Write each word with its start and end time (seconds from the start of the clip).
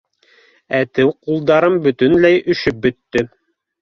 Әтеү 0.77 1.11
ҡулдарым 1.27 1.77
бөтөнләй 1.85 2.43
өшөп 2.55 2.81
бөттө. 2.87 3.27